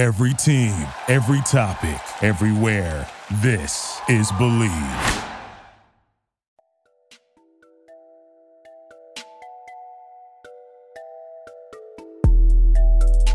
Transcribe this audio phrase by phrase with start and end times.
[0.00, 0.72] Every team,
[1.08, 3.06] every topic, everywhere.
[3.42, 5.26] This is Bleav.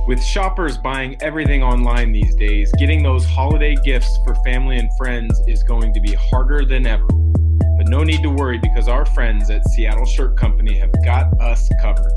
[0.08, 5.40] With shoppers buying everything online these days, getting those holiday gifts for family and friends
[5.46, 7.06] is going to be harder than ever.
[7.06, 11.70] But no need to worry because our friends at Seattle Shirt Company have got us
[11.80, 12.12] covered.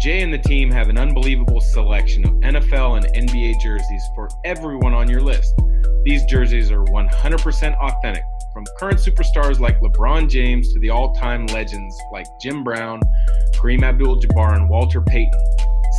[0.00, 4.94] Jay and the team have an unbelievable selection of NFL and NBA jerseys for everyone
[4.94, 5.52] on your list.
[6.04, 8.22] These jerseys are 100% authentic,
[8.54, 12.98] from current superstars like LeBron James to the all time legends like Jim Brown,
[13.56, 15.38] Kareem Abdul Jabbar, and Walter Payton.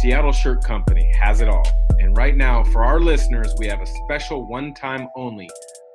[0.02, 1.68] Seattle Shirt Company has it all.
[2.00, 5.48] And right now, for our listeners, we have a special one time only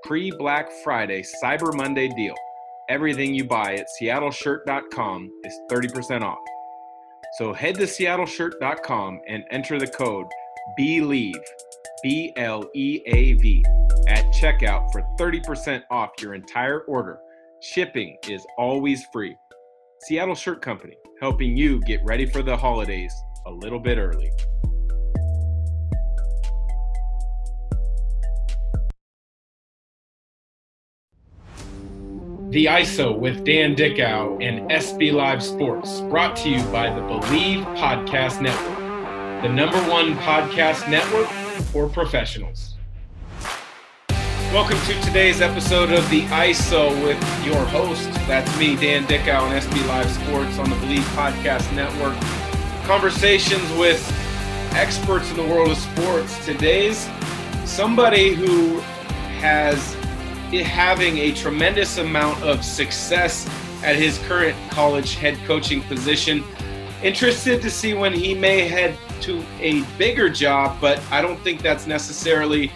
[0.04, 2.34] pre Black Friday Cyber Monday deal.
[2.88, 6.38] Everything you buy at seattleshirt.com is 30% off.
[7.36, 10.26] So head to seattleshirt.com and enter the code
[10.78, 11.34] BLEAV,
[12.02, 13.62] B L E A V,
[14.08, 17.18] at checkout for 30% off your entire order.
[17.60, 19.36] Shipping is always free.
[20.06, 23.12] Seattle Shirt Company, helping you get ready for the holidays
[23.46, 24.30] a little bit early.
[32.50, 37.64] The ISO with Dan Dickau and SB Live Sports, brought to you by the Bleav
[37.76, 41.26] Podcast Network, the number one podcast network
[41.72, 42.76] for professionals.
[44.52, 48.12] Welcome to today's episode of the ISO with your host.
[48.28, 52.16] That's me, Dan Dickau, and SB Live Sports on the Bleav Podcast Network
[52.86, 54.00] conversations with
[54.76, 56.46] experts in the world of sports.
[56.46, 57.08] Today's
[57.64, 58.78] somebody who
[59.40, 59.96] has
[60.52, 63.48] having a tremendous amount of success
[63.82, 66.44] at his current college head coaching position.
[67.02, 71.62] Interested to see when he may head to a bigger job, but I don't think
[71.62, 72.70] that's necessarily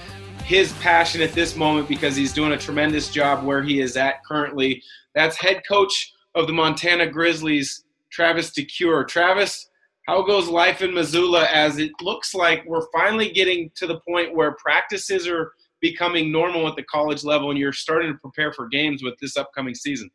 [0.45, 4.25] his passion at this moment because he's doing a tremendous job where he is at
[4.25, 4.83] currently.
[5.15, 9.06] That's head coach of the Montana Grizzlies, Travis DeCuire.
[9.06, 9.71] Travis,
[10.06, 14.34] how goes life in Missoula as it looks like we're finally getting to the point
[14.34, 18.69] where practices are becoming normal at the college level and you're starting to prepare for
[18.69, 20.11] games with this upcoming season?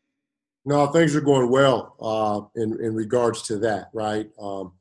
[0.65, 4.27] No, things are going well uh, in, in regards to that, right?
[4.41, 4.73] Um,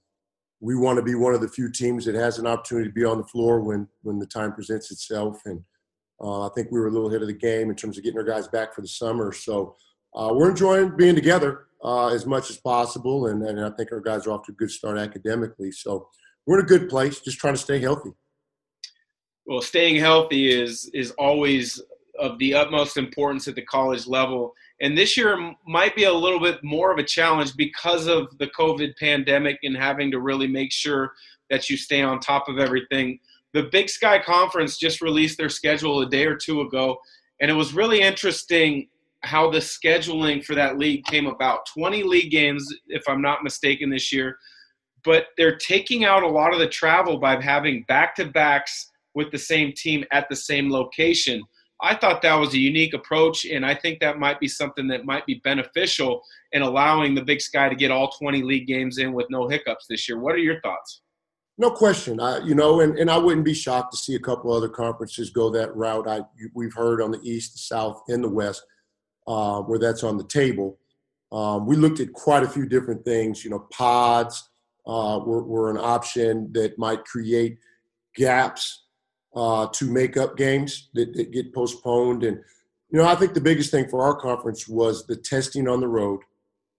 [0.61, 3.05] we want to be one of the few teams that has an opportunity to be
[3.05, 5.43] on the floor when, when the time presents itself.
[5.45, 5.63] And
[6.23, 8.19] uh, I think we were a little ahead of the game in terms of getting
[8.19, 9.31] our guys back for the summer.
[9.33, 9.77] So
[10.15, 13.27] uh, we're enjoying being together uh, as much as possible.
[13.27, 15.71] And, and I think our guys are off to a good start academically.
[15.71, 16.09] So
[16.47, 18.13] we're in a good place, just trying to stay healthy.
[19.47, 21.81] Well, staying healthy is is always
[22.19, 24.55] of the utmost importance at the college level.
[24.81, 28.47] And this year might be a little bit more of a challenge because of the
[28.49, 31.13] COVID pandemic and having to really make sure
[31.51, 33.19] that you stay on top of everything.
[33.53, 36.99] The Big Sky Conference just released their schedule a day or two ago,
[37.41, 38.89] and it was really interesting
[39.23, 41.67] how the scheduling for that league came about.
[41.67, 44.39] 20 league games, if I'm not mistaken, this year.
[45.03, 49.31] But they're taking out a lot of the travel by having back to backs with
[49.31, 51.43] the same team at the same location.
[51.83, 55.05] I thought that was a unique approach, and I think that might be something that
[55.05, 59.13] might be beneficial in allowing the Big Sky to get all 20 league games in
[59.13, 60.19] with no hiccups this year.
[60.19, 61.03] What are your thoughts?
[61.59, 62.21] No question.
[62.21, 65.31] I, you know, and, and I wouldn't be shocked to see a couple other conferences
[65.31, 66.09] go that route.
[66.09, 66.21] I
[66.55, 68.65] we've heard on the East, the South, and the West
[69.27, 70.79] uh, where that's on the table.
[71.33, 73.45] Um, we looked at quite a few different things.
[73.45, 74.49] You know, pods
[74.87, 77.59] uh, were, were, an option that might create
[78.15, 78.84] gaps
[79.35, 82.23] uh, to make up games that, that, get postponed.
[82.23, 82.39] And,
[82.91, 85.89] you know, I think the biggest thing for our conference was the testing on the
[85.89, 86.21] road,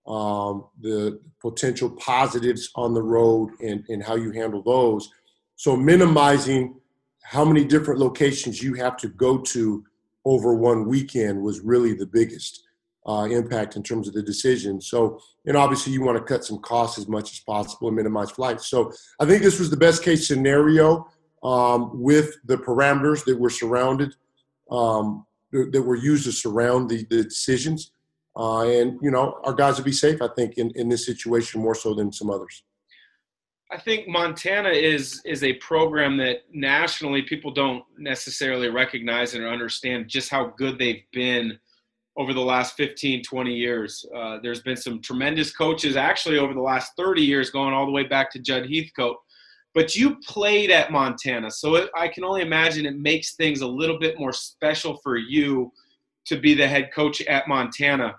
[0.08, 5.10] um, the potential positives on the road, and, and how you handle those.
[5.58, 6.80] So, minimizing
[7.24, 9.84] how many different locations you have to go to
[10.26, 12.64] over one weekend was really the biggest
[13.08, 14.80] uh, impact in terms of the decision.
[14.82, 18.32] So, and obviously, you want to cut some costs as much as possible and minimize
[18.32, 18.68] flights.
[18.68, 21.08] So, I think this was the best case scenario
[21.46, 24.16] um, with the parameters that were surrounded,
[24.72, 27.92] um, that were used to surround the, the decisions.
[28.36, 31.62] Uh, and, you know, our guys would be safe, I think, in, in this situation
[31.62, 32.64] more so than some others.
[33.72, 40.08] I think Montana is is a program that nationally people don't necessarily recognize and understand
[40.08, 41.58] just how good they've been
[42.16, 44.06] over the last 15, 20 years.
[44.16, 47.92] Uh, there's been some tremendous coaches actually over the last 30 years, going all the
[47.92, 49.18] way back to Judd Heathcote.
[49.76, 53.68] But you played at Montana, so it, I can only imagine it makes things a
[53.68, 55.72] little bit more special for you
[56.28, 58.16] to be the head coach at Montana.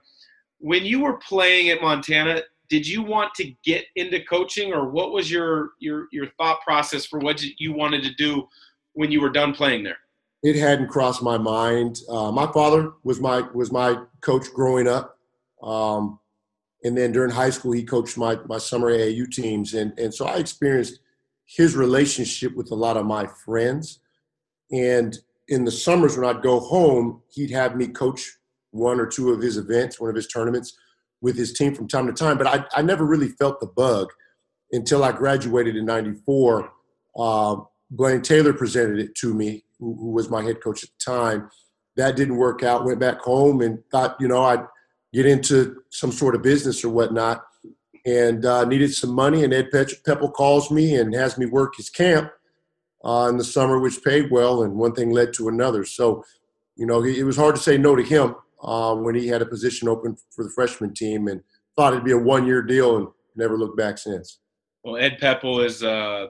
[0.58, 5.12] When you were playing at Montana, did you want to get into coaching or what
[5.12, 8.46] was your your your thought process for what you wanted to do
[8.92, 9.98] when you were done playing there?
[10.42, 12.00] It hadn't crossed my mind.
[12.08, 15.18] Uh, my father was my was my coach growing up,
[15.62, 16.18] um,
[16.84, 20.26] and then during high school he coached my my summer AAU teams, and and so
[20.26, 21.00] I experienced
[21.46, 24.00] his relationship with a lot of my friends,
[24.70, 25.16] and
[25.48, 28.36] in the summers when I'd go home, he'd have me coach
[28.72, 30.76] one or two of his events, one of his tournaments
[31.20, 32.36] with his team from time to time.
[32.36, 34.08] But I, I never really felt the bug
[34.72, 36.70] until I graduated in '94.
[37.16, 37.56] Uh,
[37.90, 41.48] Blaine Taylor presented it to me, who, who, was my head coach at the time.
[41.96, 42.84] That didn't work out.
[42.84, 44.66] Went back home and thought, you know, I'd
[45.12, 47.42] get into some sort of business or whatnot,
[48.06, 49.44] and uh, needed some money.
[49.44, 52.30] And Ed Pepple calls me and has me work his camp
[53.04, 55.84] uh, in the summer, which paid well, and one thing led to another.
[55.84, 56.24] So,
[56.76, 59.46] you know, it was hard to say no to him uh, when he had a
[59.46, 61.42] position open for the freshman team, and
[61.74, 64.38] thought it'd be a one-year deal, and never looked back since.
[64.84, 66.28] Well, Ed Pepple is uh,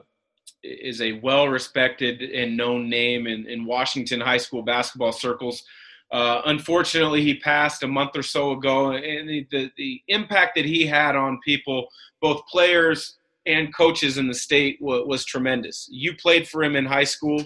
[0.63, 5.63] is a well-respected and known name in, in Washington high school basketball circles.
[6.11, 10.65] Uh, unfortunately, he passed a month or so ago, and the, the, the impact that
[10.65, 11.87] he had on people,
[12.21, 15.87] both players and coaches in the state was, was tremendous.
[15.91, 17.43] You played for him in high school.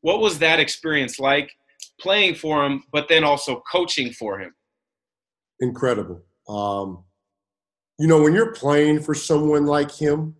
[0.00, 1.50] What was that experience like
[2.00, 4.54] playing for him, but then also coaching for him?
[5.60, 6.22] Incredible.
[6.48, 7.04] Um,
[7.98, 10.36] you know, when you're playing for someone like him,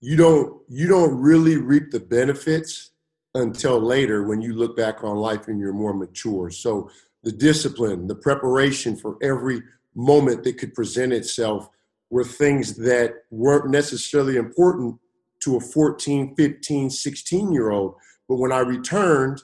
[0.00, 2.90] you don't you don't really reap the benefits
[3.34, 6.50] until later when you look back on life and you're more mature.
[6.50, 6.90] So
[7.22, 9.62] the discipline, the preparation for every
[9.94, 11.68] moment that could present itself
[12.10, 14.98] were things that weren't necessarily important
[15.40, 17.96] to a 14, 15, 16 year old.
[18.28, 19.42] But when I returned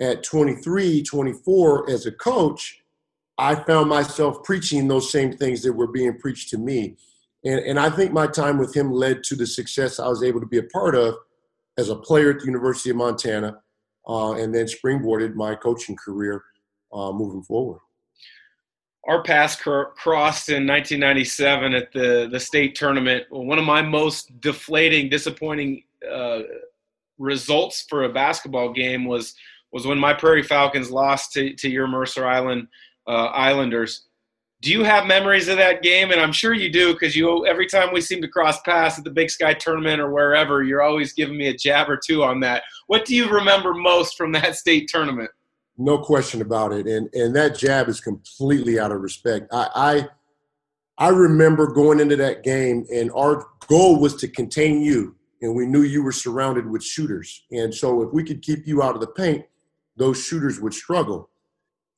[0.00, 2.80] at 23, 24 as a coach,
[3.38, 6.96] I found myself preaching those same things that were being preached to me.
[7.44, 10.40] And, and I think my time with him led to the success I was able
[10.40, 11.16] to be a part of
[11.78, 13.58] as a player at the University of Montana
[14.08, 16.42] uh, and then springboarded my coaching career
[16.92, 17.80] uh, moving forward
[19.08, 23.24] our paths cr- crossed in 1997 at the the state tournament.
[23.30, 26.40] One of my most deflating, disappointing uh,
[27.18, 29.34] results for a basketball game was
[29.72, 32.68] was when my Prairie Falcons lost to, to your Mercer Island
[33.06, 34.06] uh, Islanders.
[34.62, 36.12] Do you have memories of that game?
[36.12, 39.02] And I'm sure you do because you every time we seem to cross paths at
[39.02, 42.38] the Big Sky tournament or wherever, you're always giving me a jab or two on
[42.40, 42.62] that.
[42.86, 45.30] What do you remember most from that state tournament?
[45.78, 46.86] No question about it.
[46.86, 49.48] And and that jab is completely out of respect.
[49.52, 50.08] I
[50.98, 55.16] I, I remember going into that game and our goal was to contain you.
[55.40, 57.42] And we knew you were surrounded with shooters.
[57.50, 59.44] And so if we could keep you out of the paint,
[59.96, 61.30] those shooters would struggle.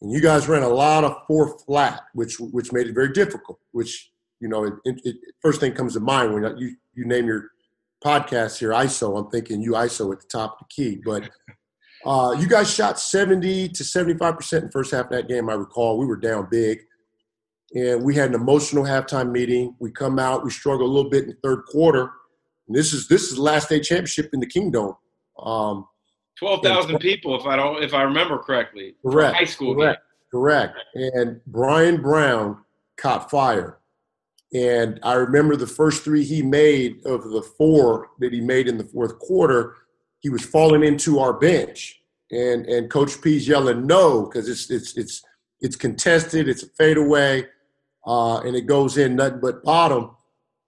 [0.04, 3.58] And you guys ran a lot of four flat, which which made it very difficult.
[3.72, 7.24] Which you know, it, it, it, first thing comes to mind when you you name
[7.24, 7.52] your
[8.04, 9.18] podcast here ISO.
[9.18, 11.30] I'm thinking you ISO at the top of the key, but
[12.06, 15.54] uh, you guys shot 70 to 75% in the first half of that game, I
[15.54, 15.96] recall.
[15.96, 16.80] We were down big.
[17.74, 19.74] And we had an emotional halftime meeting.
[19.80, 22.10] We come out, we struggle a little bit in the third quarter.
[22.68, 24.96] And this is this is the last day championship in the Kingdome.
[25.38, 25.86] Um,
[26.38, 28.96] Twelve thousand people, if I don't, if I remember correctly.
[29.04, 29.36] Correct.
[29.36, 30.02] High school correct.
[30.02, 30.40] Game.
[30.40, 30.76] Correct.
[30.94, 32.58] And Brian Brown
[32.96, 33.78] caught fire,
[34.52, 38.78] and I remember the first three he made of the four that he made in
[38.78, 39.76] the fourth quarter
[40.24, 42.00] he was falling into our bench,
[42.30, 45.22] and and Coach P's yelling no because it's it's it's
[45.60, 47.46] it's contested, it's a fadeaway,
[48.06, 50.16] uh, and it goes in nothing but bottom,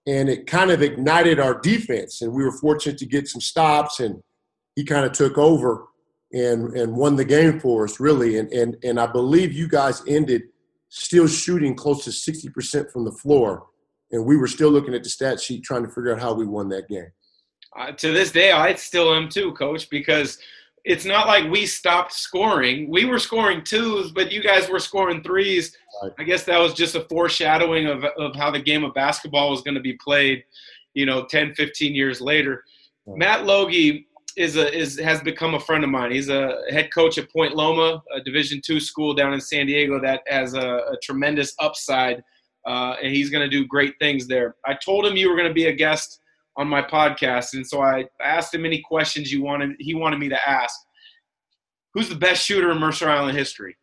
[0.06, 3.99] and it kind of ignited our defense, and we were fortunate to get some stops,
[3.99, 4.23] and
[4.76, 5.87] he kind of took over
[6.33, 10.02] and and won the game for us really, and and and I believe you guys
[10.06, 10.42] ended
[10.88, 13.66] still shooting close to sixty percent from the floor,
[14.12, 16.47] and we were still looking at the stat sheet trying to figure out how we
[16.47, 17.11] won that game
[17.76, 20.38] uh, to this day, I still am too, coach, because
[20.85, 22.90] it's not like we stopped scoring.
[22.90, 25.76] We were scoring twos, but you guys were scoring threes.
[26.02, 26.12] Right.
[26.18, 29.62] I guess that was just a foreshadowing of, of how the game of basketball was
[29.62, 30.45] going to be played,
[30.95, 32.64] you know, 10, 15 years later.
[33.04, 33.18] Right.
[33.18, 36.12] Matt Logie is a is has become a friend of mine.
[36.12, 40.00] He's a head coach at Point Loma, a Division two school down in San Diego
[40.00, 42.22] that has a, a tremendous upside,
[42.66, 44.56] uh, and he's going to do great things there.
[44.66, 46.20] I told him you were going to be a guest
[46.56, 49.76] on my podcast, and so I asked him any questions you wanted.
[49.78, 50.78] He wanted me to ask.
[51.94, 53.74] Who's the best shooter in Mercer Island history?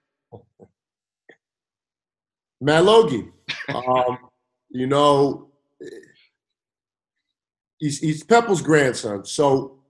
[2.62, 3.32] Matt Logie.
[3.74, 4.20] um,
[4.70, 5.50] you know,
[7.80, 9.26] he's, he's Pepple's grandson.
[9.26, 9.83] So,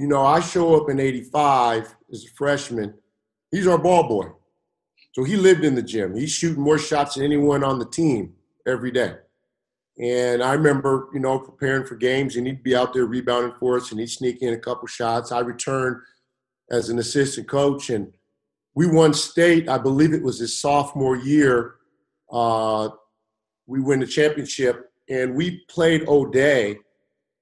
[0.00, 2.94] you know, I show up in 85 as a freshman.
[3.50, 4.28] He's our ball boy.
[5.12, 6.16] So he lived in the gym.
[6.16, 8.32] He's shooting more shots than anyone on the team
[8.66, 9.16] every day.
[10.00, 13.76] And I remember, you know, preparing for games, and he'd be out there rebounding for
[13.76, 15.32] us, and he'd sneak in a couple shots.
[15.32, 15.98] I returned
[16.70, 18.10] as an assistant coach, and
[18.74, 19.68] we won state.
[19.68, 21.74] I believe it was his sophomore year.
[22.32, 22.88] Uh,
[23.66, 26.78] we win the championship, and we played O'Dea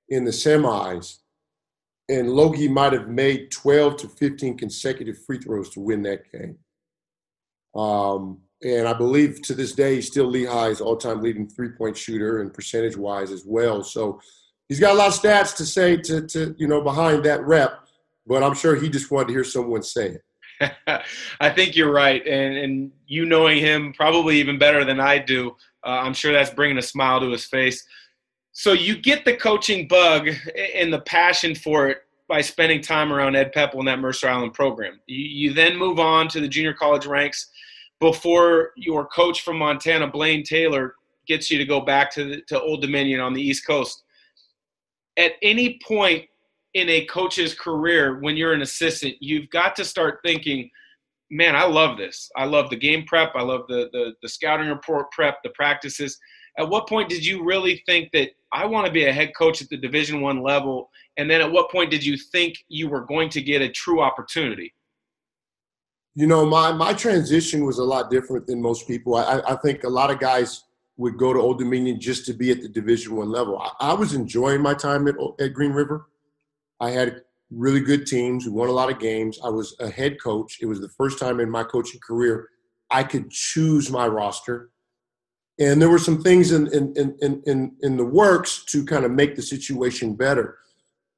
[0.09, 1.19] in the semis,
[2.09, 6.57] and Logie might have made 12 to 15 consecutive free throws to win that game.
[7.75, 12.53] Um, and I believe to this day, he's still Lehigh's all-time leading three-point shooter and
[12.53, 13.85] percentage-wise as well.
[13.85, 14.21] So
[14.69, 17.87] he's got a lot of stats to say to, to you know behind that rep,
[18.27, 20.17] but I'm sure he just wanted to hear someone say
[20.61, 20.73] it.
[21.41, 25.51] I think you're right, and and you knowing him probably even better than I do,
[25.87, 27.85] uh, I'm sure that's bringing a smile to his face.
[28.59, 30.29] So you get the coaching bug
[30.75, 34.53] and the passion for it by spending time around Ed Pepple in that Mercer Island
[34.53, 34.99] program.
[35.07, 37.53] You, you then move on to the junior college ranks
[38.01, 40.97] before your coach from Montana, Blaine Taylor,
[41.29, 44.03] gets you to go back to the, to Old Dominion on the East Coast.
[45.17, 46.25] At any point
[46.75, 50.69] in a coach's career, when you're an assistant, you've got to start thinking,
[51.31, 52.29] "Man, I love this.
[52.35, 53.37] I love the game prep.
[53.37, 56.19] I love the the, the scouting report prep, the practices."
[56.59, 59.61] At what point did you really think that I want to be a head coach
[59.61, 60.91] at the Division One level?
[61.17, 64.01] And then at what point did you think you were going to get a true
[64.01, 64.75] opportunity?
[66.15, 69.15] You know, my my transition was a lot different than most people.
[69.17, 70.65] I, I think a lot of guys
[70.97, 73.59] would go to Old Dominion just to be at the Division One level.
[73.59, 76.09] I, I, was enjoying my time at, at Green River.
[76.81, 78.47] I had really good teams.
[78.47, 79.39] We won a lot of games.
[79.45, 80.59] I was a head coach.
[80.61, 82.49] It was the first time in my coaching career
[82.91, 84.71] I could choose my roster.
[85.61, 89.11] And there were some things in, in, in, in, in the works to kind of
[89.11, 90.59] make the situation better.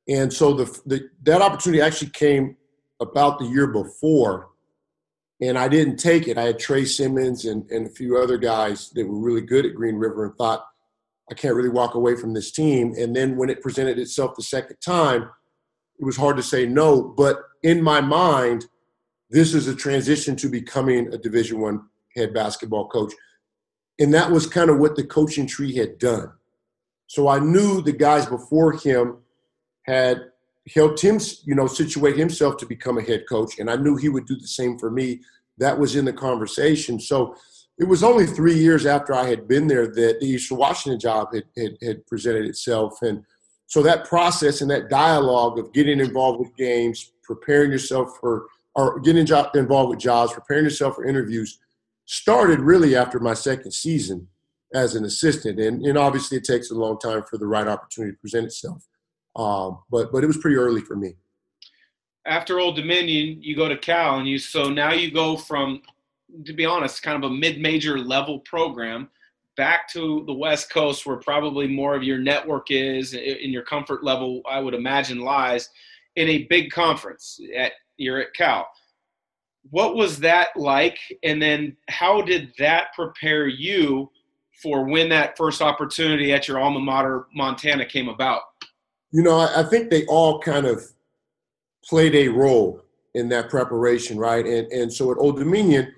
[0.09, 2.57] And so the, the, that opportunity actually came
[3.01, 4.51] about the year before
[5.43, 6.37] and I didn't take it.
[6.37, 9.75] I had Trey Simmons and, and a few other guys that were really good at
[9.75, 10.67] Green River and thought,
[11.31, 12.95] I can't really walk away from this team.
[12.99, 15.31] And then when it presented itself the second time,
[15.99, 17.03] it was hard to say no.
[17.03, 18.67] But in my mind,
[19.31, 23.13] this is a transition to becoming a Division One head basketball coach.
[24.01, 26.33] And that was kind of what the coaching tree had done.
[27.07, 29.19] So I knew the guys before him
[29.83, 30.31] had
[30.75, 34.09] helped him, you know, situate himself to become a head coach, and I knew he
[34.09, 35.21] would do the same for me.
[35.59, 36.99] That was in the conversation.
[36.99, 37.37] So
[37.79, 41.35] it was only three years after I had been there that the Eastern Washington job
[41.35, 43.25] had, had, had presented itself, and
[43.67, 48.99] so that process and that dialogue of getting involved with games, preparing yourself for, or
[49.01, 51.59] getting involved with jobs, preparing yourself for interviews,
[52.11, 54.27] started really after my second season
[54.75, 58.13] as an assistant, and, and obviously it takes a long time for the right opportunity
[58.13, 58.85] to present itself.
[59.37, 61.15] Um, but but it was pretty early for me.
[62.27, 65.83] After Old Dominion, you go to Cal, and you so now you go from,
[66.47, 69.09] to be honest, kind of a mid-major level program
[69.57, 74.03] back to the West Coast, where probably more of your network is, in your comfort
[74.03, 75.69] level, I would imagine lies
[76.17, 77.39] in a big conference.
[77.57, 78.67] At you're at Cal.
[79.69, 84.11] What was that like, and then how did that prepare you
[84.63, 88.43] for when that first opportunity at your alma mater, Montana, came about?
[89.13, 90.83] You know, I, think they all kind of
[91.85, 92.83] played a role
[93.15, 94.47] in that preparation, right?
[94.47, 95.93] And and so at Old Dominion,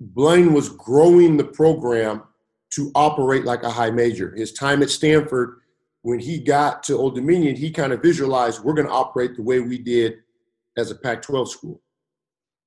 [0.00, 2.22] Blaine was growing the program
[2.74, 4.34] to operate like a high major.
[4.36, 5.60] His time at Stanford,
[6.02, 9.42] when he got to Old Dominion, he kind of visualized we're going to operate the
[9.42, 10.14] way we did
[10.76, 11.80] as a Pac 12 school.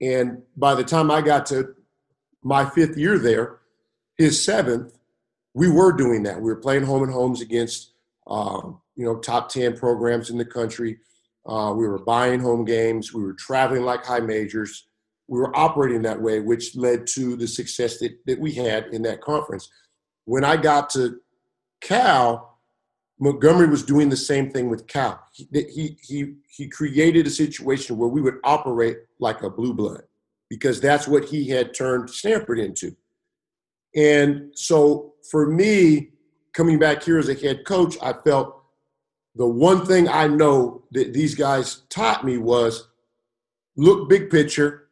[0.01, 1.75] And by the time I got to
[2.43, 3.59] my fifth year there,
[4.17, 4.97] his seventh,
[5.53, 6.37] we were doing that.
[6.37, 7.93] We were playing home and homes against
[8.27, 10.99] um, you know, top 10 programs in the country.
[11.45, 13.13] Uh, we were buying home games.
[13.13, 14.87] We were traveling like high majors.
[15.27, 19.01] We were operating that way, which led to the success that, that we had in
[19.03, 19.69] that conference.
[20.25, 21.19] When I got to
[21.81, 22.52] Cal,
[23.19, 25.23] Montgomery was doing the same thing with Cal.
[25.31, 30.01] He, he, he, he created a situation where we would operate like a blue blood
[30.49, 32.95] because that's what he had turned Stanford into.
[33.95, 36.09] And so for me,
[36.53, 38.63] coming back here as a head coach, I felt
[39.35, 42.89] the one thing I know that these guys taught me was
[43.75, 44.89] look big picture,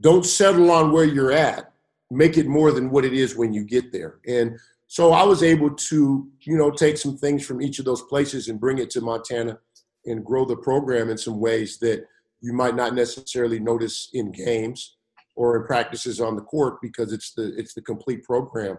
[0.00, 1.72] don't settle on where you're at,
[2.10, 4.20] make it more than what it is when you get there.
[4.26, 8.02] And so I was able to, you know, take some things from each of those
[8.02, 9.58] places and bring it to Montana
[10.06, 12.04] and grow the program in some ways that
[12.40, 14.96] you might not necessarily notice in games
[15.36, 18.78] or in practices on the court because it's the it's the complete program.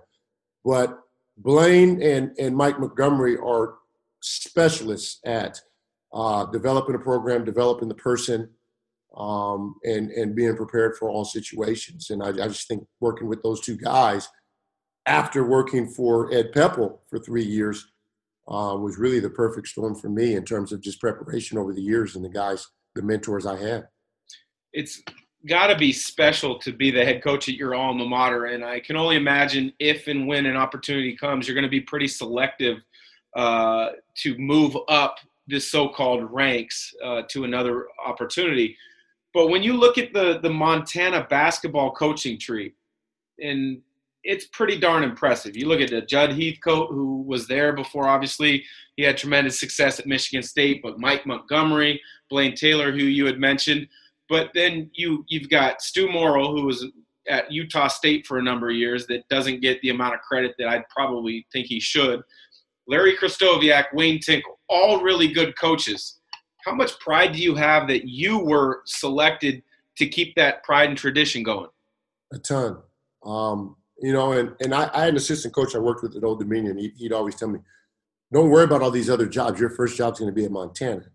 [0.63, 0.99] But
[1.37, 3.75] Blaine and, and Mike Montgomery are
[4.21, 5.59] specialists at
[6.13, 8.49] uh, developing a program, developing the person,
[9.17, 12.09] um, and and being prepared for all situations.
[12.09, 14.27] And I, I, just think working with those two guys,
[15.05, 17.87] after working for Ed Pepple for three years,
[18.47, 21.81] uh, was really the perfect storm for me in terms of just preparation over the
[21.81, 23.87] years and the guys, the mentors I had.
[24.73, 25.01] it's
[25.47, 28.45] got to be special to be the head coach at your alma mater.
[28.45, 31.81] And I can only imagine if and when an opportunity comes, you're going to be
[31.81, 32.79] pretty selective
[33.35, 38.75] uh, to move up this so-called ranks uh, to another opportunity.
[39.33, 42.73] But when you look at the the Montana basketball coaching tree,
[43.39, 43.81] and
[44.25, 45.55] it's pretty darn impressive.
[45.55, 48.07] You look at the Judd Heathcote, who was there before.
[48.07, 48.65] Obviously,
[48.97, 50.81] he had tremendous success at Michigan State.
[50.81, 53.87] But Mike Montgomery, Blaine Taylor, who you had mentioned,
[54.27, 56.85] but then you you've got Stu Morrill, who was
[57.29, 60.55] at Utah State for a number of years, that doesn't get the amount of credit
[60.57, 62.21] that I'd probably think he should.
[62.87, 66.19] Larry Krystkowiak, Wayne Tinkle, all really good coaches.
[66.65, 69.63] How much pride do you have that you were selected
[69.97, 71.69] to keep that pride and tradition going?
[72.31, 72.77] A ton.
[73.23, 76.23] Um, you know, and, and I, I, had an assistant coach I worked with at
[76.23, 76.77] Old Dominion.
[76.77, 77.59] He, would always tell me,
[78.33, 79.59] don't worry about all these other jobs.
[79.59, 81.05] Your first job's going to be at Montana.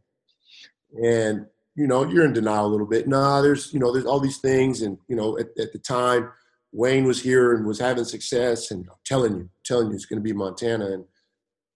[1.03, 1.47] And
[1.81, 3.09] you know, you're in denial a little bit.
[3.09, 4.83] Nah, there's, you know, there's all these things.
[4.83, 6.31] And, you know, at, at the time,
[6.73, 8.71] Wayne was here and was having success.
[8.71, 10.87] And I'm telling you, I'm telling you, it's going to be Montana.
[10.93, 11.05] And,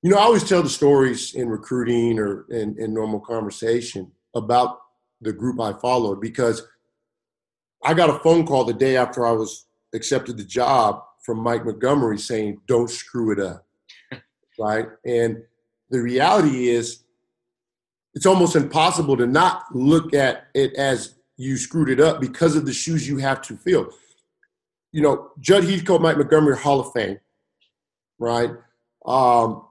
[0.03, 4.79] you know, I always tell the stories in recruiting or in, in normal conversation about
[5.21, 6.67] the group I followed because
[7.83, 11.65] I got a phone call the day after I was accepted the job from Mike
[11.65, 13.67] Montgomery saying, don't screw it up.
[14.59, 14.89] right.
[15.07, 15.43] And
[15.91, 17.01] the reality is,
[18.15, 22.65] it's almost impossible to not look at it as you screwed it up because of
[22.65, 23.91] the shoes you have to fill.
[24.93, 27.19] You know, Judd Heathcote, Mike Montgomery, Hall of Fame,
[28.19, 28.51] right?
[29.05, 29.65] Um,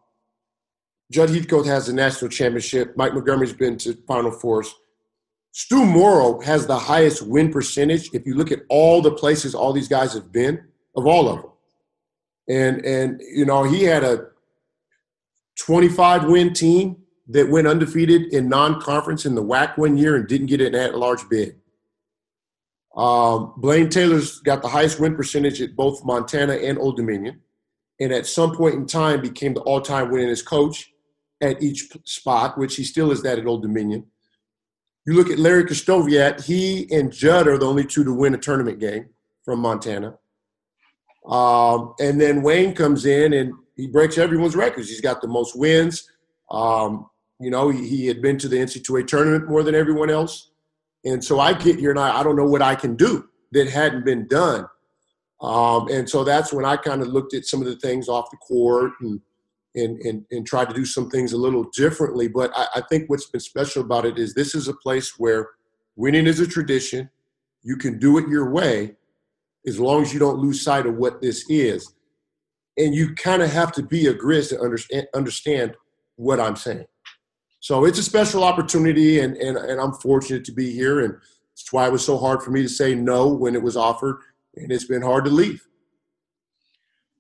[1.12, 2.98] Judd Heathcote has a national championship.
[2.98, 4.74] Mike Montgomery's been to Final Fours.
[5.54, 8.10] Stu Morrill has the highest win percentage.
[8.12, 11.42] If you look at all the places all these guys have been, of all of
[11.42, 11.52] them,
[12.50, 14.28] and and you know he had a
[15.60, 20.48] 25 win team that went undefeated in non-conference in the WAC one year and didn't
[20.48, 21.56] get an at-large bid.
[22.98, 27.42] Um, Blaine Taylor's got the highest win percentage at both Montana and Old Dominion,
[28.00, 30.92] and at some point in time became the all-time winningest coach
[31.42, 34.08] at each spot, which he still is that at Old Dominion.
[35.06, 38.38] You look at Larry Krystkowiak, he and Judd are the only two to win a
[38.38, 39.10] tournament game
[39.44, 40.18] from Montana.
[41.26, 44.90] Um, and then Wayne comes in and he breaks everyone's records.
[44.90, 46.10] He's got the most wins.
[46.52, 50.52] Um, you know, he, he had been to the NCAA tournament more than everyone else.
[51.04, 53.70] And so I get here and I, I don't know what I can do that
[53.70, 54.66] hadn't been done.
[55.42, 58.32] Um, and so that's when I kind of looked at some of the things off
[58.32, 59.20] the court and,
[59.76, 62.28] and, and, and tried to do some things a little differently.
[62.28, 65.50] But I, I think what's been special about it is this is a place where
[65.96, 67.10] winning is a tradition.
[67.64, 68.96] You can do it your way
[69.66, 71.94] as long as you don't lose sight of what this is.
[72.78, 75.76] And you kind of have to be a grizz to understand, understand
[76.16, 76.86] what I'm saying.
[77.60, 81.00] So it's a special opportunity, and, and, and I'm fortunate to be here.
[81.00, 81.16] And
[81.54, 84.18] it's why it was so hard for me to say no when it was offered,
[84.56, 85.66] and it's been hard to leave.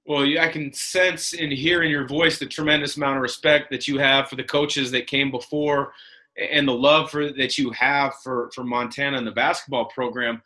[0.06, 3.88] Well, I can sense and hear in your voice the tremendous amount of respect that
[3.88, 5.94] you have for the coaches that came before
[6.38, 10.42] and the love for, that you have for, for Montana and the basketball program.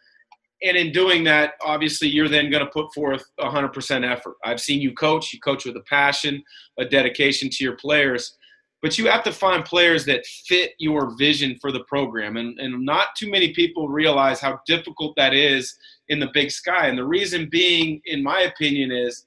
[0.62, 4.36] And in doing that, obviously, you're then going to put forth 100% effort.
[4.44, 5.34] I've seen you coach.
[5.34, 6.44] You coach with a passion,
[6.78, 8.38] a dedication to your players
[8.82, 12.38] but you have to find players that fit your vision for the program.
[12.38, 15.76] And, and not too many people realize how difficult that is
[16.10, 16.88] in the big sky.
[16.88, 19.26] And the reason being, in my opinion, is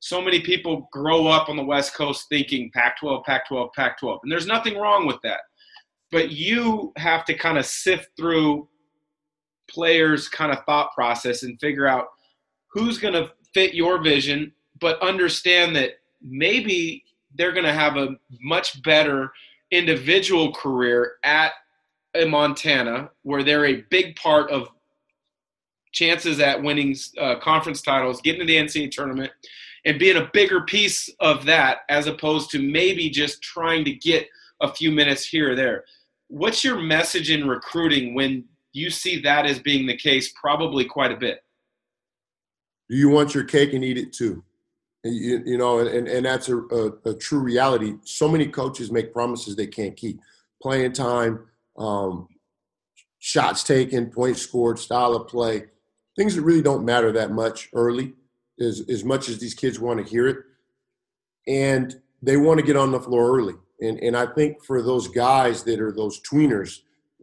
[0.00, 3.98] so many people grow up on the West Coast thinking Pac 12, Pac 12, Pac
[3.98, 4.20] 12.
[4.22, 5.40] And there's nothing wrong with that.
[6.10, 8.66] But you have to kind of sift through
[9.68, 12.06] players' kind of thought process and figure out
[12.68, 18.16] who's going to fit your vision, but understand that maybe they're going to have a
[18.40, 19.30] much better
[19.70, 21.52] individual career at
[22.26, 24.68] Montana, where they're a big part of
[25.92, 29.30] chances at winning uh, conference titles, getting to the NCAA tournament,
[29.84, 34.28] and being a bigger piece of that as opposed to maybe just trying to get
[34.60, 35.84] a few minutes here or there.
[36.28, 41.12] What's your message in recruiting when you see that as being the case probably quite
[41.12, 41.42] a bit?
[42.88, 44.44] Do you want your cake and eat it too?
[45.02, 47.94] You, you know, and, and that's a, a, a, true reality.
[48.04, 50.20] So many coaches make promises they can't keep.
[50.60, 51.46] Playing time,
[51.78, 52.28] um,
[53.18, 55.64] shots taken, points scored, style of play,
[56.16, 58.12] things that really don't matter that much early,
[58.60, 60.38] as, as much as these kids want to hear it.
[61.46, 63.54] And they want to get on the floor early.
[63.80, 66.80] And, and I think for those guys that are those tweeners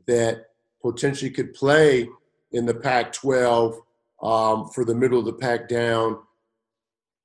[0.08, 0.48] that
[0.82, 2.10] potentially could play
[2.52, 3.80] in the Pac 12
[4.24, 6.18] um, for the middle of the pack down,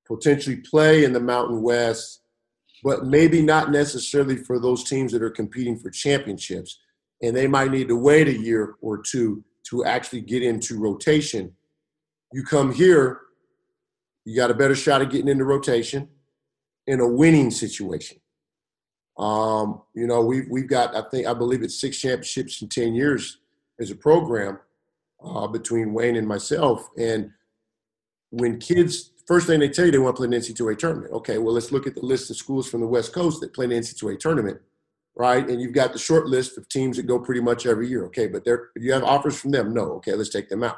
[0.07, 2.21] potentially play in the Mountain West,
[2.83, 6.79] but maybe not necessarily for those teams that are competing for championships.
[7.23, 11.55] And they might need to wait a year or two to actually get into rotation.
[12.33, 13.21] You come here,
[14.25, 16.09] you got a better shot at getting into rotation
[16.87, 18.19] in a winning situation.
[19.19, 22.95] Um, you know, we've we've got I think I believe it's six championships in ten
[22.95, 23.39] years
[23.81, 24.59] as a program
[25.25, 26.89] uh, between Wayne and myself.
[26.97, 27.31] And
[28.31, 31.13] when kids first thing they tell you they want to play an NCAA tournament.
[31.13, 33.67] Okay, well let's look at the list of schools from the West Coast that play
[33.67, 34.61] an NCAA tournament,
[35.15, 35.49] right?
[35.49, 38.07] And you've got the short list of teams that go pretty much every year.
[38.07, 39.75] Okay, but there you have offers from them.
[39.75, 40.77] No, okay, let's take them out.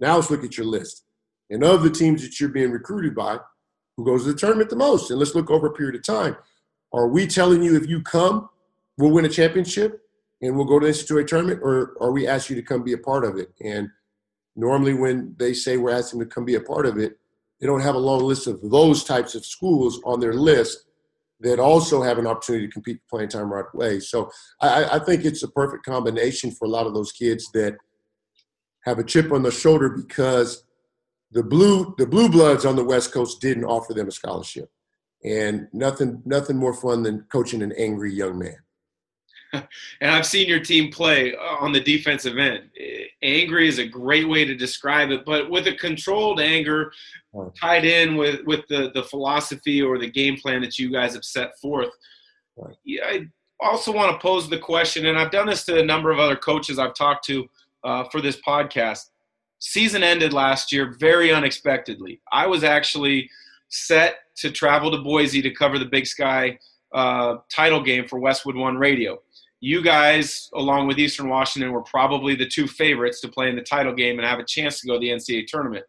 [0.00, 1.05] Now let's look at your list.
[1.50, 3.38] And of the teams that you're being recruited by,
[3.96, 5.10] who goes to the tournament the most?
[5.10, 6.36] And let's look over a period of time.
[6.92, 8.48] Are we telling you if you come,
[8.98, 10.00] we'll win a championship
[10.42, 12.92] and we'll go to the NCAA tournament, or are we ask you to come be
[12.92, 13.52] a part of it?
[13.62, 13.88] And
[14.54, 17.16] normally, when they say we're asking to come be a part of it,
[17.60, 20.84] they don't have a long list of those types of schools on their list
[21.40, 24.00] that also have an opportunity to compete playing time right away.
[24.00, 24.30] So
[24.60, 27.76] I, I think it's a perfect combination for a lot of those kids that
[28.84, 30.64] have a chip on their shoulder because
[31.32, 34.70] the blue the blue bloods on the West Coast didn't offer them a scholarship,
[35.24, 38.56] and nothing nothing more fun than coaching an angry young man.
[39.52, 42.70] and I've seen your team play on the defensive end.
[43.22, 46.92] Angry is a great way to describe it, but with a controlled anger
[47.60, 51.24] tied in with, with the, the philosophy or the game plan that you guys have
[51.24, 51.90] set forth.
[52.56, 52.74] Right.
[52.84, 53.26] Yeah, I
[53.60, 56.36] also want to pose the question, and I've done this to a number of other
[56.36, 57.46] coaches I've talked to
[57.84, 59.10] uh, for this podcast.
[59.58, 62.20] Season ended last year very unexpectedly.
[62.32, 63.30] I was actually
[63.68, 66.58] set to travel to Boise to cover the Big Sky
[66.94, 69.18] uh, title game for Westwood One Radio
[69.60, 73.62] you guys, along with Eastern Washington, were probably the two favorites to play in the
[73.62, 75.84] title game and have a chance to go to the NCAA tournament.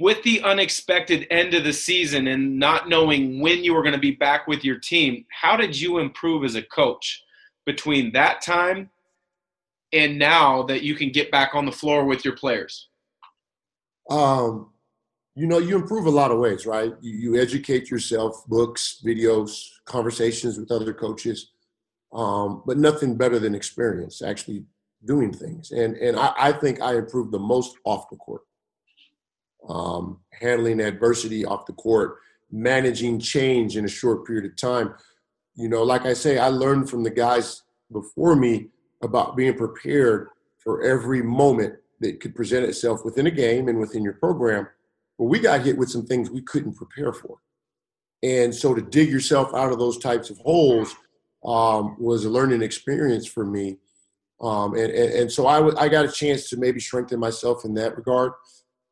[0.00, 4.00] With the unexpected end of the season and not knowing when you were going to
[4.00, 7.22] be back with your team, how did you improve as a coach
[7.66, 8.88] between that time
[9.92, 12.88] and now that you can get back on the floor with your players?
[14.08, 14.70] Um,
[15.36, 16.92] you know, you improve a lot of ways, right?
[17.00, 21.52] You, you educate yourself, books, videos, conversations with other coaches,
[22.12, 24.64] um, but nothing better than experience, actually
[25.04, 25.70] doing things.
[25.70, 28.42] And and I, I think I improved the most off the court,
[29.68, 32.16] um, handling adversity off the court,
[32.50, 34.94] managing change in a short period of time.
[35.54, 38.68] You know, like I say, I learned from the guys before me
[39.02, 44.02] about being prepared for every moment that could present itself within a game and within
[44.02, 44.66] your program
[45.20, 47.36] but we got hit with some things we couldn't prepare for.
[48.22, 50.96] And so to dig yourself out of those types of holes
[51.44, 53.76] um, was a learning experience for me.
[54.40, 57.66] Um, and, and, and, so I, w- I got a chance to maybe strengthen myself
[57.66, 58.32] in that regard.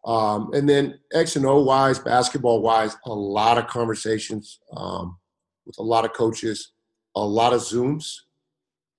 [0.05, 5.17] Um, and then X and O wise, basketball wise, a lot of conversations um,
[5.65, 6.73] with a lot of coaches,
[7.17, 8.17] a lot of Zooms,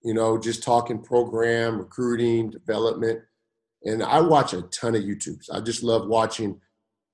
[0.03, 3.21] you know, just talking program, recruiting, development.
[3.83, 5.49] And I watch a ton of YouTubes.
[5.51, 6.59] I just love watching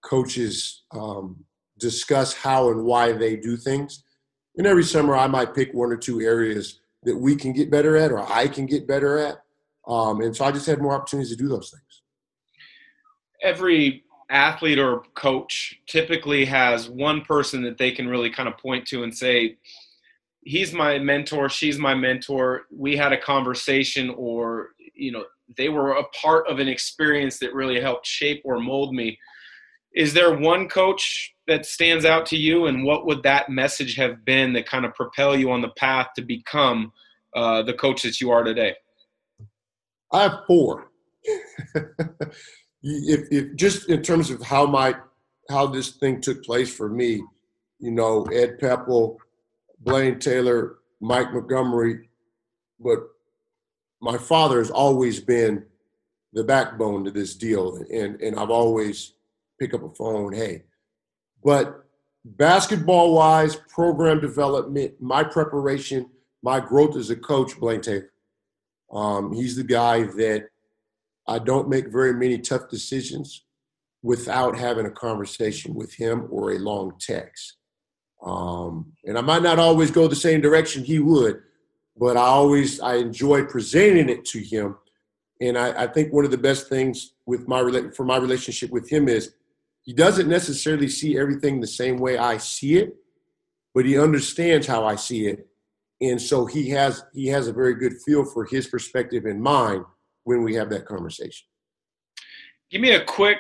[0.03, 1.43] coaches um,
[1.79, 4.03] discuss how and why they do things.
[4.57, 7.97] And every summer, I might pick one or two areas that we can get better
[7.97, 9.37] at, or I can get better at.
[9.87, 12.01] Um, and so I just had more opportunities to do those things.
[13.43, 18.87] Every athlete or coach typically has one person that they can really kind of point
[18.87, 19.57] to and say,
[20.45, 22.61] he's my mentor, she's my mentor.
[22.71, 25.25] We had a conversation, or, you know,
[25.57, 29.19] they were a part of an experience that really helped shape or mold me.
[29.93, 34.23] Is there one coach that stands out to you and what would that message have
[34.23, 36.91] been that kind of propel you on the path to become
[37.35, 38.75] uh, the coach that you are today?
[40.11, 40.91] I have four.
[42.87, 44.93] If, if just in terms of how my
[45.49, 47.23] how this thing took place for me
[47.79, 49.19] you know ed Pepple,
[49.79, 52.09] blaine taylor mike montgomery
[52.79, 52.99] but
[54.01, 55.63] my father has always been
[56.33, 59.15] the backbone to this deal and and i've always
[59.59, 60.63] pick up a phone, hey.
[61.43, 61.85] But
[62.23, 66.09] basketball wise, program development, my preparation,
[66.43, 68.11] my growth as a coach, Blaine Taylor.
[68.91, 70.49] Um, he's the guy that
[71.27, 73.43] I don't make very many tough decisions
[74.03, 77.57] without having a conversation with him or a long text.
[78.25, 81.41] Um, and I might not always go the same direction he would,
[81.95, 84.77] but I always I enjoy presenting it to him.
[85.39, 88.89] And I, I think one of the best things with my for my relationship with
[88.89, 89.33] him is
[89.83, 92.95] he doesn't necessarily see everything the same way I see it,
[93.75, 95.47] but he understands how I see it.
[96.01, 99.85] And so he has he has a very good feel for his perspective and mine
[100.23, 101.45] when we have that conversation.
[102.71, 103.37] Give me a quick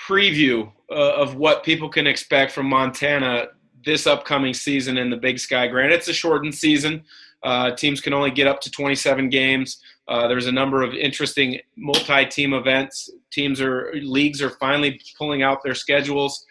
[0.00, 3.48] preview uh, of what people can expect from Montana
[3.84, 5.66] this upcoming season in the Big Sky.
[5.66, 7.04] Grant, it's a shortened season.
[7.42, 11.58] Uh, teams can only get up to 27 games, Uh, there's a number of interesting
[11.76, 13.10] multi-team events.
[13.30, 16.44] Teams are leagues are finally pulling out their schedules.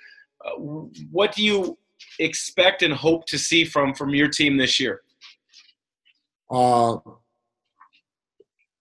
[0.44, 0.56] Uh,
[1.12, 1.78] what do you
[2.20, 5.02] expect and hope to see from from your team this year?
[6.50, 6.98] Uh,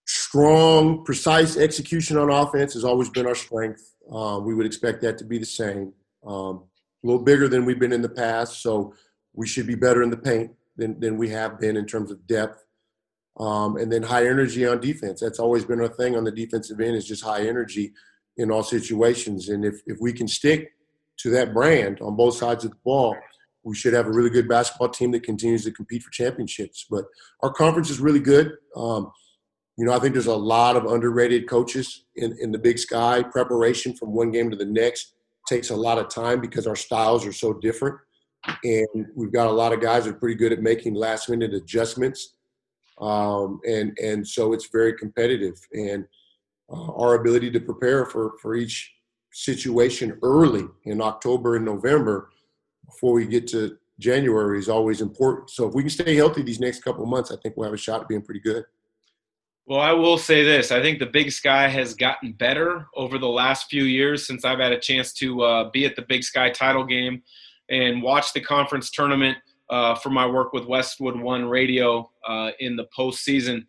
[0.06, 3.94] strong, precise execution on offense has always been our strength.
[4.10, 5.92] Uh, we would expect that to be the same.
[6.26, 6.64] Um,
[7.02, 8.94] a little bigger than we've been in the past, so
[9.34, 12.26] we should be better in the paint than, than we have been in terms of
[12.26, 12.64] depth.
[13.40, 15.20] Um, and then high energy on defense.
[15.20, 17.92] That's always been our thing on the defensive end is just high energy
[18.36, 19.48] in all situations.
[19.48, 20.72] And if, if we can stick
[21.18, 23.16] to that brand on both sides of the ball,
[23.64, 26.86] we should have a really good basketball team that continues to compete for championships.
[26.90, 27.04] But
[27.42, 28.52] our conference is really good.
[28.76, 29.10] Um,
[29.78, 33.22] you know, I think there's a lot of underrated coaches in, in the big sky.
[33.22, 35.14] Preparation from one game to the next
[35.48, 37.96] takes a lot of time because our styles are so different.
[38.64, 41.54] And we've got a lot of guys that are pretty good at making last minute
[41.54, 42.34] adjustments.
[43.00, 45.54] Um, and, and so it's very competitive.
[45.72, 46.04] And
[46.72, 48.92] uh, our ability to prepare for, for each
[49.32, 52.30] situation early in October and November
[52.84, 55.50] before we get to January is always important.
[55.50, 57.78] So if we can stay healthy these next couple months, I think we'll have a
[57.78, 58.64] shot at being pretty good.
[59.66, 60.72] Well, I will say this.
[60.72, 64.58] I think the Big Sky has gotten better over the last few years since I've
[64.58, 67.22] had a chance to uh, be at the Big Sky title game
[67.70, 69.38] and watch the conference tournament
[69.70, 73.64] uh, for my work with Westwood One Radio uh, in the postseason.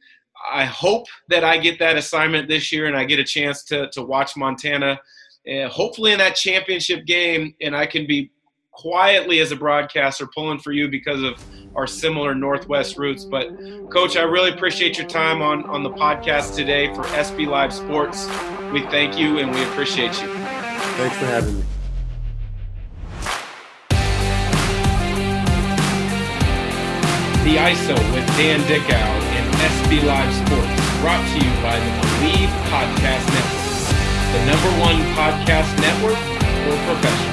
[0.52, 3.88] I hope that I get that assignment this year and I get a chance to,
[3.92, 5.00] to watch Montana,
[5.48, 8.32] uh, hopefully in that championship game, and I can be
[8.74, 11.34] quietly as a broadcaster pulling for you because of
[11.76, 13.26] our similar Northwest roots.
[13.30, 13.48] But,
[13.92, 18.28] Coach, I really appreciate your time on, on the podcast today for SB Live Sports.
[18.72, 20.28] We thank you and we appreciate you.
[20.98, 21.66] Thanks for having me.
[27.44, 32.50] The ISO with Dan Dickau and SB Live Sports, brought to you by the Bleav
[32.72, 33.74] Podcast Network,
[34.32, 37.33] the number one podcast network for professionals.